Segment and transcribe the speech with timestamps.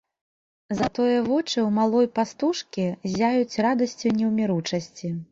[0.77, 5.11] Затое вочы ў малой пастушкі ззяюць радасцю неўміручасці.